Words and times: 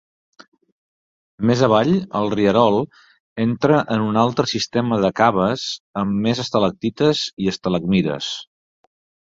Més 1.49 1.59
avall, 1.67 1.91
el 2.19 2.29
rierol 2.35 2.77
entra 3.45 3.83
en 3.97 4.07
un 4.07 4.19
altre 4.23 4.49
sistema 4.55 5.01
de 5.05 5.13
caves 5.23 5.69
amb 6.05 6.19
més 6.27 6.45
estalactites 6.49 7.25
i 7.47 7.55
estalagmites. 7.57 8.35